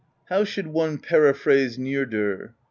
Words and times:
"How 0.29 0.43
should 0.45 0.65
one 0.65 0.97
periphrase 0.97 1.77
Njordr? 1.77 2.53